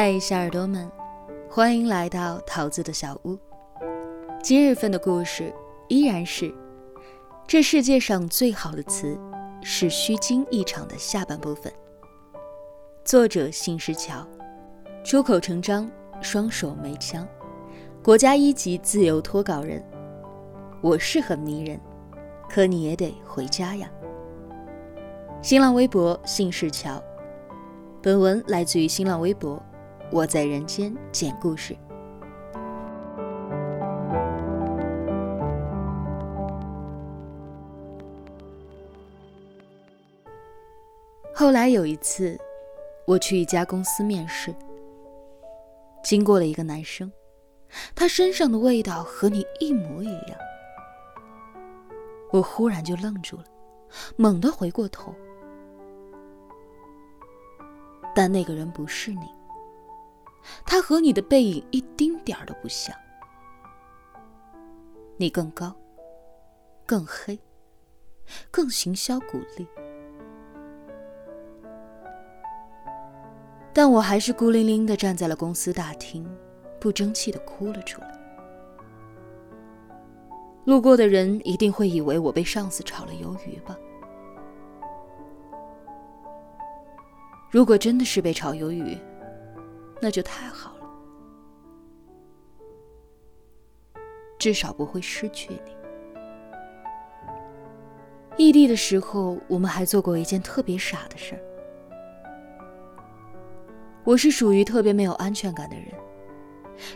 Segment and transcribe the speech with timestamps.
[0.00, 0.88] 嗨，小耳朵们，
[1.50, 3.36] 欢迎来到桃子的小屋。
[4.40, 5.52] 今日份的故事
[5.88, 6.54] 依然是
[7.48, 9.18] 这世界上最好的词
[9.60, 11.72] 是虚惊一场的下半部分。
[13.04, 14.24] 作者信石桥，
[15.02, 15.90] 出口成章，
[16.22, 17.26] 双手没枪，
[18.00, 19.84] 国家一级自由脱稿人。
[20.80, 21.80] 我是很迷人，
[22.48, 23.90] 可你也得回家呀。
[25.42, 27.02] 新浪微博信石桥，
[28.00, 29.60] 本文来自于新浪微博。
[30.10, 31.76] 我在人间讲故事。
[41.34, 42.36] 后来有一次，
[43.06, 44.52] 我去一家公司面试，
[46.02, 47.12] 经过了一个男生，
[47.94, 50.38] 他身上的味道和你一模一样。
[52.32, 53.44] 我忽然就愣住了，
[54.16, 55.14] 猛地回过头，
[58.14, 59.37] 但那个人不是你。
[60.64, 62.94] 他和你的背影一丁点儿都不像，
[65.16, 65.74] 你更高，
[66.86, 67.38] 更黑，
[68.50, 69.66] 更行销鼓励，
[73.72, 76.28] 但我还是孤零零的站在了公司大厅，
[76.80, 78.18] 不争气的哭了出来。
[80.64, 83.76] 路过的人一定会以为我被上司炒了鱿鱼吧？
[87.50, 88.98] 如果真的是被炒鱿鱼，
[90.00, 90.86] 那就太好了，
[94.38, 95.76] 至少不会失去你。
[98.36, 101.40] 异地的时候，我们还做过一件特别傻的事儿。
[104.04, 105.86] 我是属于特别没有安全感的人，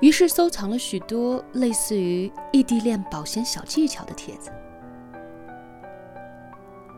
[0.00, 4.50] 于是收藏了许多类似于异地恋保鲜小技巧的帖子。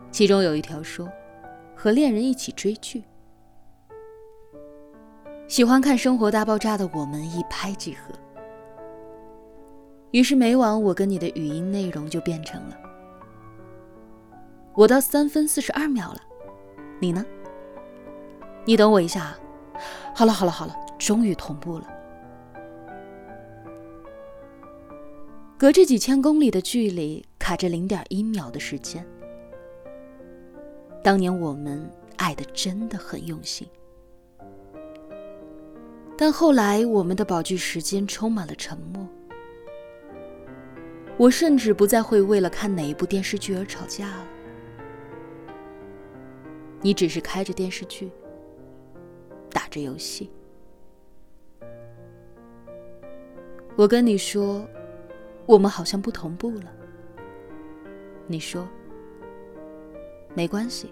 [0.09, 1.07] 其中有一条说，
[1.75, 3.03] 和恋人一起追剧。
[5.49, 8.13] 喜欢看《生活大爆炸》的我们一拍即合，
[10.11, 12.77] 于是每晚我跟你的语音内容就变成了：
[14.75, 16.19] 我到三分四十二秒了，
[16.99, 17.25] 你呢？
[18.63, 19.39] 你等我一下啊。
[20.13, 21.87] 好了好了好了，终于同步了。
[25.57, 29.03] 隔着几千公里的距离，卡着零点一秒的时间。
[31.03, 33.67] 当年我们爱的真的很用心。
[36.21, 39.07] 但后来，我们的宝具时间充满了沉默。
[41.15, 44.27] 我甚至不再会为了看哪一部电视剧而吵架了。
[46.81, 48.11] 你只是开着电视剧，
[49.49, 50.29] 打着游戏。
[53.77, 54.67] 我跟你说，
[55.45, 56.65] 我们好像不同步了。
[58.27, 58.67] 你说，
[60.35, 60.91] 没关系，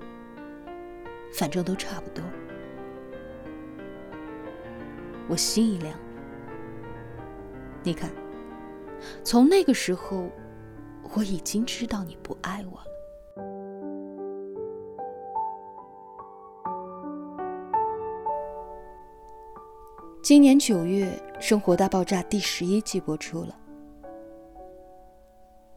[1.33, 2.23] 反正都差不多。
[5.29, 5.93] 我心一凉，
[7.83, 8.09] 你看，
[9.25, 10.29] 从那个时候，
[11.13, 12.85] 我已经知道你不爱我了。
[20.23, 21.05] 今年九月，
[21.41, 23.53] 《生活大爆炸》第十一季播出了。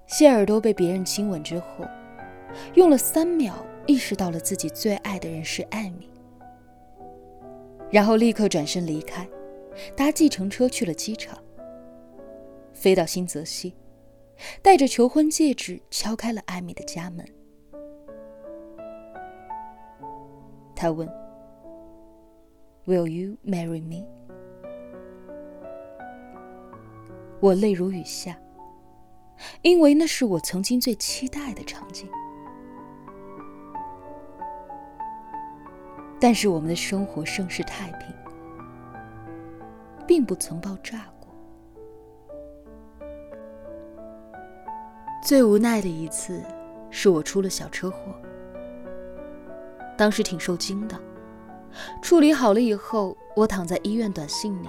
[0.07, 1.85] 谢耳朵被别人亲吻之后，
[2.75, 3.55] 用了三秒
[3.87, 6.09] 意识到了自己最爱的人是艾米，
[7.91, 9.29] 然后立刻转身离开。
[9.97, 11.39] 搭计程车去了机场，
[12.73, 13.75] 飞到新泽西，
[14.63, 17.25] 带着求婚戒指敲开了艾米的家门。
[20.75, 21.07] 他问
[22.87, 24.07] ：“Will you marry me？”
[27.41, 28.39] 我泪如雨下，
[29.63, 32.09] 因为那是我曾经最期待的场景。
[36.19, 38.15] 但是我们的生活甚是太平。
[40.11, 41.29] 并不曾爆炸过。
[45.23, 46.43] 最无奈的一次，
[46.91, 48.13] 是我出了小车祸，
[49.97, 51.01] 当时挺受惊的。
[52.03, 54.69] 处理好了以后，我躺在医院短信里：“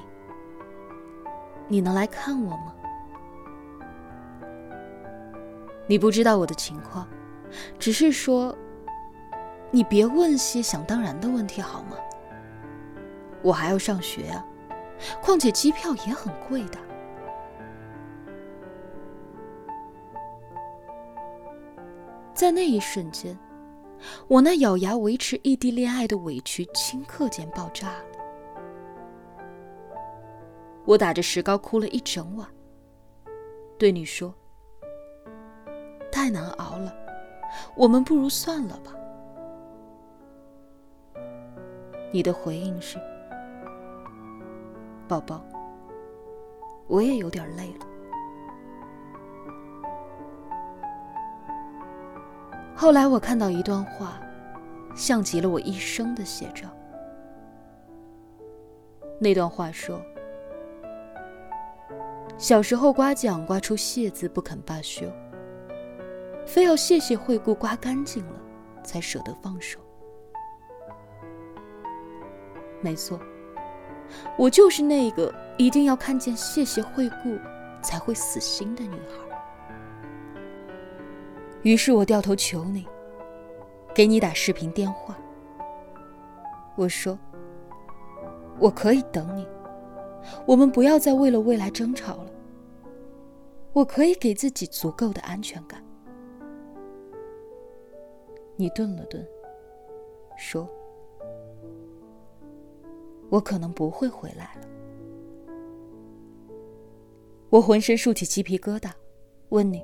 [1.68, 2.76] 你能来看我吗？”
[5.90, 7.08] 你不知道我的情况，
[7.80, 8.56] 只是说
[9.74, 11.98] ：“你别问些想当然的问题好吗？
[13.42, 14.46] 我还要上学啊。”
[15.22, 16.78] 况且机票也很贵的。
[22.34, 23.38] 在那一瞬间，
[24.28, 28.06] 我那咬牙维持异地恋爱的委屈顷刻间爆炸了。
[30.86, 32.48] 我打着石膏哭了一整晚，
[33.78, 34.34] 对你说
[36.12, 36.92] ：“太难熬了，
[37.76, 38.92] 我们不如算了吧。”
[42.12, 42.98] 你的回应是。
[45.12, 45.44] 宝宝。
[46.88, 47.86] 我也有点累了。
[52.74, 54.22] 后来我看到一段话，
[54.96, 56.70] 像极了我一生的写照。
[59.20, 60.02] 那段话说：
[62.38, 65.12] 小时候刮奖刮出谢字不肯罢休，
[66.48, 68.40] 非要谢谢惠顾刮干净了，
[68.82, 69.78] 才舍得放手。
[72.80, 73.20] 没错，
[74.38, 77.38] 我就是那个一定要看见谢谢惠顾
[77.82, 79.18] 才会死心的女孩。
[81.64, 82.88] 于是我掉头求你，
[83.94, 85.18] 给你打视频电话。
[86.76, 87.18] 我说，
[88.60, 89.48] 我可以等你，
[90.46, 92.32] 我们不要再为了未来争吵了。
[93.74, 95.84] 我可以给自己足够的安全感。
[98.56, 99.26] 你顿了顿，
[100.36, 100.68] 说。
[103.32, 104.68] 我可能不会回来了。
[107.50, 108.92] 我浑身竖起鸡皮疙瘩，
[109.50, 109.84] 问你：“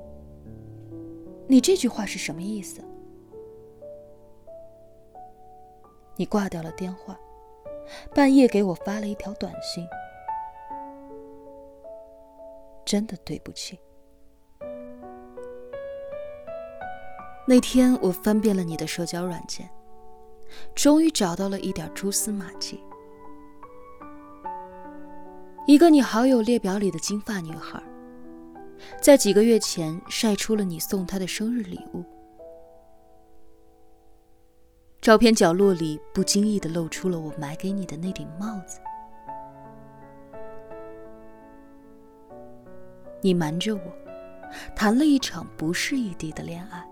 [1.48, 2.82] 你这句话是什么意思？”
[6.14, 7.18] 你挂掉了电话，
[8.14, 9.86] 半夜给我发了一条短信
[12.84, 13.78] ：“真的对不起。”
[17.46, 19.70] 那天我翻遍了你的社交软件，
[20.74, 22.82] 终于找到了一点蛛丝马迹。
[25.68, 27.78] 一个你好友列表里的金发女孩，
[29.02, 32.02] 在几个月前晒出了你送她的生日礼物。
[35.02, 38.80] 照片角落里不经意的露出了我买给你的那顶帽子。
[43.20, 43.82] 你瞒着我，
[44.74, 46.82] 谈了一场不是异地的恋爱。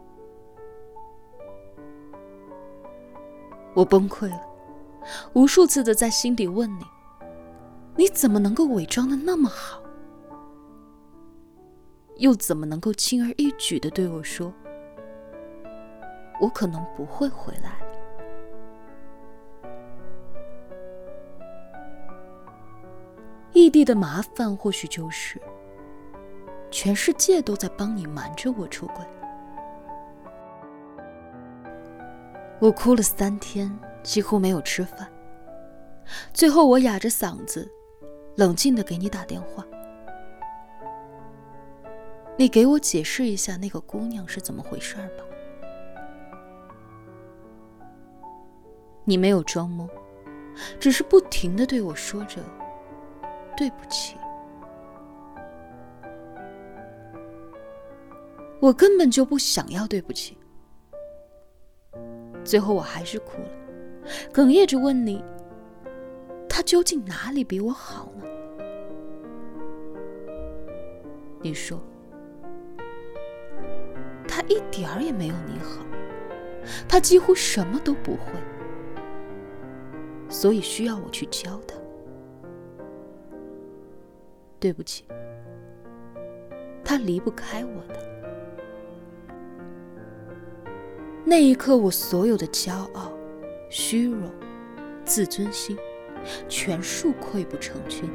[3.72, 4.42] 我崩溃了，
[5.32, 6.84] 无数次的在心底问你。
[7.96, 9.82] 你怎么能够伪装的那么好？
[12.16, 14.52] 又怎么能够轻而易举的对我说
[16.40, 17.78] ：“我可能不会回来。”
[23.52, 25.40] 异地的麻烦或许就是，
[26.70, 29.04] 全世界都在帮你瞒着我出轨。
[32.58, 35.10] 我哭了三天，几乎没有吃饭。
[36.32, 37.70] 最后，我哑着嗓子。
[38.36, 39.64] 冷静的给你打电话，
[42.36, 45.24] 你给我解释一下那个姑娘是怎么回事吧。
[49.04, 49.88] 你没有装懵，
[50.78, 52.42] 只是不停的对我说着
[53.56, 54.16] 对不起。
[58.60, 60.36] 我根本就不想要对不起。
[62.44, 63.50] 最后我还是哭了，
[64.32, 65.24] 哽咽着问你。
[66.56, 68.24] 他究竟哪里比我好呢？
[71.42, 71.78] 你说，
[74.26, 75.84] 他一点儿也没有你好，
[76.88, 78.40] 他几乎什么都不会，
[80.30, 81.76] 所以需要我去教他。
[84.58, 85.04] 对不起，
[86.82, 88.00] 他离不开我的。
[91.22, 93.12] 那一刻，我所有的骄傲、
[93.68, 94.32] 虚荣、
[95.04, 95.76] 自尊心。
[96.48, 98.10] 全数溃不成军。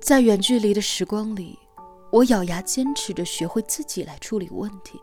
[0.00, 1.58] 在远距离的时光里，
[2.10, 4.98] 我咬牙坚持着学会自己来处理问题。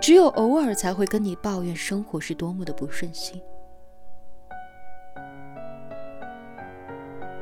[0.00, 3.40] 只有偶尔才会跟你抱怨生活是多么的不顺心。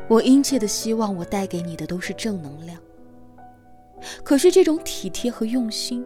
[0.08, 2.80] 我殷切的希望我带给你的都是正能量。
[4.24, 6.04] 可是这种体贴和用心，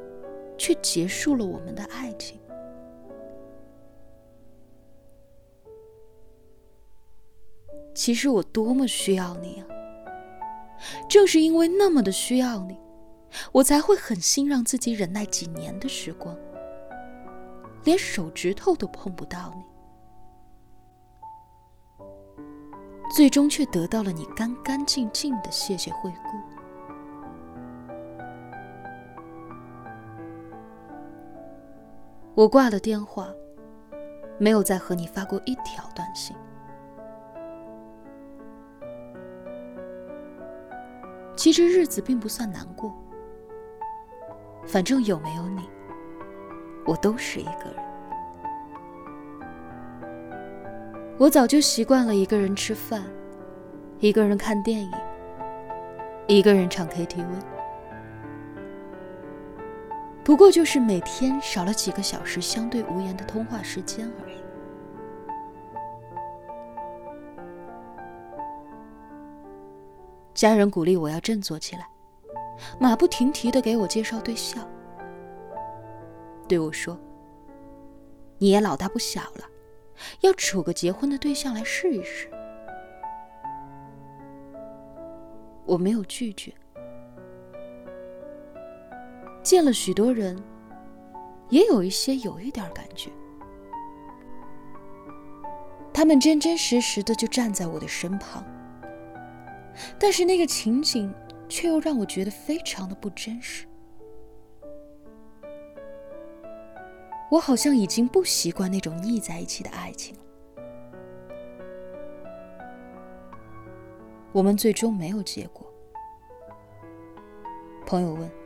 [0.57, 2.39] 却结束了我们的爱情。
[7.95, 9.67] 其实我多么需要你啊！
[11.09, 12.79] 正是因为那么的需要你，
[13.53, 16.35] 我才会狠心让自己忍耐几年的时光，
[17.85, 19.53] 连手指头都碰不到
[21.99, 22.05] 你，
[23.15, 26.60] 最终却得到了你干干净净的谢谢惠顾。
[32.41, 33.29] 我挂了电话，
[34.39, 36.35] 没有再和你发过一条短信。
[41.37, 42.95] 其实日子并不算难过，
[44.67, 45.69] 反正有没有你，
[46.87, 47.85] 我都是一个人。
[51.19, 53.03] 我早就习惯了一个人吃饭，
[53.99, 54.91] 一个人看电影，
[56.27, 57.60] 一个人唱 KTV。
[60.31, 64.37] 不过就是每天少了几个小时相对无言的通话时间而已。
[70.33, 71.85] 家人鼓励我要振作起来，
[72.79, 74.65] 马不停蹄的给我介绍对象，
[76.47, 76.97] 对我说
[78.39, 79.45] ：“你也老大不小了，
[80.21, 82.31] 要处个结婚的对象来试一试。”
[85.67, 86.55] 我没有拒绝。
[89.43, 90.41] 见了许多人，
[91.49, 93.11] 也有一些有一点感觉。
[95.93, 98.45] 他们真真实实的就站在我的身旁，
[99.99, 101.13] 但是那个情景
[101.49, 103.67] 却又让我觉得非常的不真实。
[107.31, 110.21] 我好像已经不习惯那种腻在一起的爱情了。
[114.33, 115.67] 我们最终没有结果。
[117.85, 118.40] 朋友问。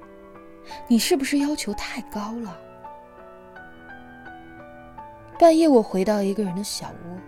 [0.88, 2.61] 你是不是要求太高了？
[5.38, 7.18] 半夜，我回到一个人的小窝，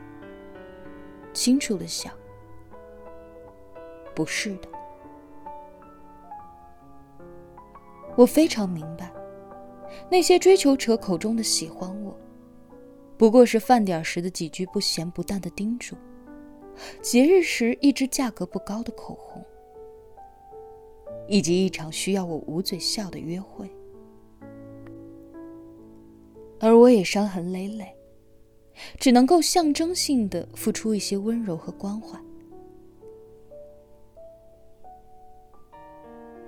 [1.32, 2.12] 清楚的想，
[4.14, 4.68] 不是的。
[8.14, 9.12] 我非常明白，
[10.10, 12.16] 那些追求者口中的喜欢我，
[13.18, 15.94] 不过是饭点时的几句不咸不淡的叮嘱，
[17.02, 19.44] 节日时一支价格不高的口红。
[21.28, 23.68] 以及一场需要我捂嘴笑的约会，
[26.60, 27.92] 而我也伤痕累累，
[28.98, 32.18] 只能够象征性的付出一些温柔和关怀。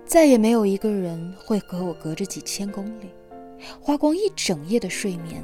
[0.05, 3.11] 再也没有一个人会和我隔着几千公里，
[3.81, 5.43] 花光一整夜的睡眠，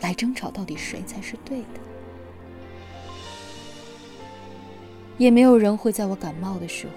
[0.00, 1.80] 来争吵到底谁才是对的。
[5.18, 6.92] 也没有人会在我感冒的时候。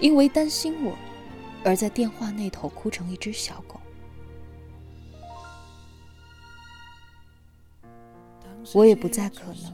[0.00, 0.96] 因为担心我，
[1.64, 3.80] 而在电话那头哭成一只小狗。
[8.74, 9.72] 我也不再可能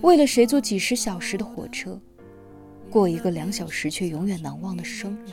[0.00, 2.00] 为了谁坐几十小时的火车，
[2.90, 5.30] 过一个两小时却永远难忘的生日。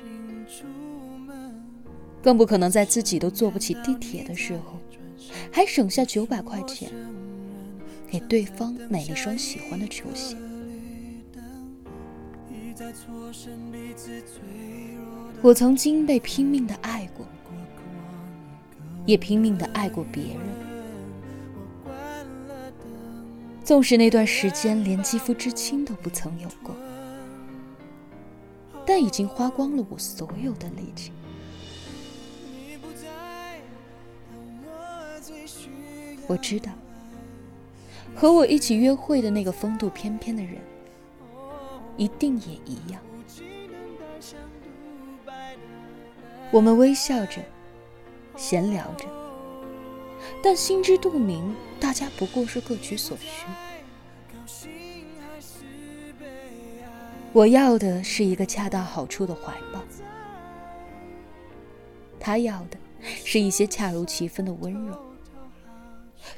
[2.21, 4.77] 更不可能在自己都坐不起地铁的时候，
[5.51, 6.91] 还省下九百块钱
[8.09, 10.36] 给对方买一双喜欢的球鞋。
[15.41, 17.25] 我曾经被拼命的爱过，
[19.05, 20.39] 也拼命的爱过别人。
[23.63, 26.75] 纵使那段时间连肌肤之亲都不曾有过，
[28.86, 31.12] 但已经花光了我所有的力气。
[36.27, 36.72] 我知道，
[38.15, 40.58] 和我一起约会的那个风度翩翩的人。
[42.00, 43.01] 一定也一样。
[46.50, 47.44] 我们微笑着，
[48.38, 49.06] 闲聊着，
[50.41, 53.46] 但心知肚明，大家不过是各取所需。
[57.34, 59.84] 我要的是一个恰到好处的怀抱，
[62.18, 64.98] 他要的是一些恰如其分的温柔，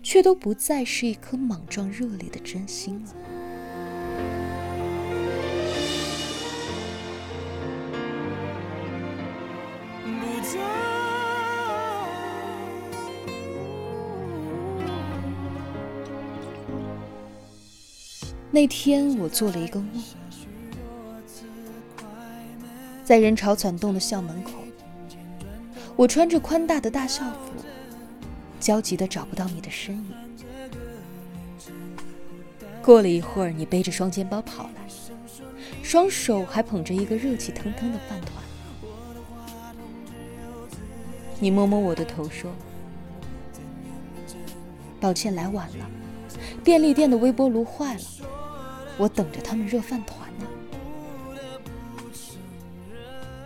[0.01, 3.13] 却都不再是一颗莽撞热烈的真心了。
[18.53, 20.03] 那天我做了一个梦，
[23.01, 24.51] 在人潮攒动的校门口，
[25.95, 27.53] 我穿着宽大的大校服，
[28.59, 30.13] 焦急的找不到你的身影。
[32.83, 34.81] 过了一会儿，你背着双肩包跑来，
[35.81, 38.43] 双手还捧着一个热气腾腾的饭团。
[41.39, 42.51] 你摸摸我的头说
[44.99, 45.89] ：“抱歉，来晚了，
[46.65, 48.01] 便利店的微波炉坏了。”
[49.01, 50.45] 我等着他们热饭团呢，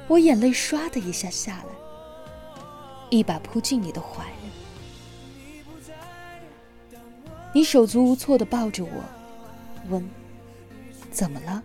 [0.05, 1.69] 我眼泪唰的一下下来，
[3.09, 4.51] 一把扑进你的怀里，
[7.53, 9.01] 你手足无措的抱着我，
[9.87, 10.05] 问
[11.09, 11.63] ：“怎么了？”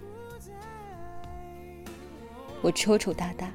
[2.62, 3.50] 我抽抽搭搭，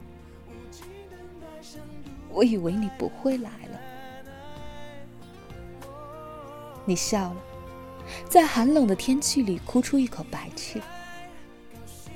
[2.30, 3.80] 我以为你不会来了，
[6.84, 7.38] 你笑了。
[8.30, 10.82] 在寒冷的天气里哭出一口白气，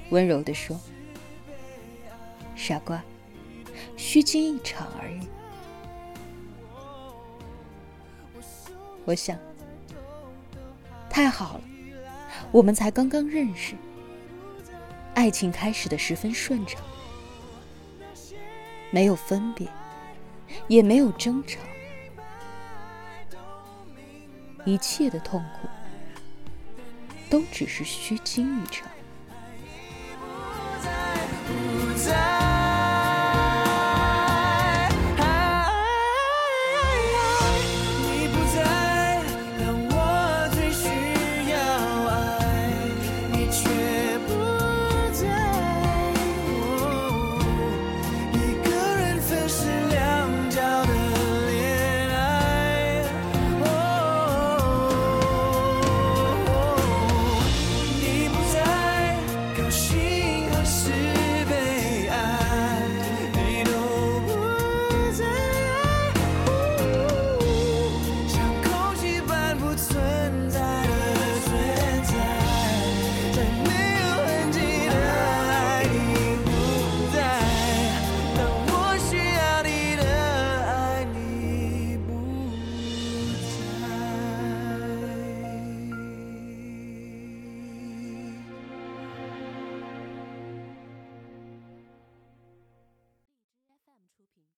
[0.09, 0.79] 温柔地说
[2.55, 3.01] ：“傻瓜，
[3.95, 5.27] 虚惊一场而已。”
[9.05, 9.37] 我想，
[11.09, 11.61] 太好了，
[12.51, 13.75] 我们才刚刚认识，
[15.15, 16.81] 爱情开始的十分顺畅，
[18.91, 19.67] 没有分别，
[20.67, 21.59] 也没有争吵，
[24.65, 25.67] 一切的痛苦
[27.29, 28.89] 都只是虚惊一场。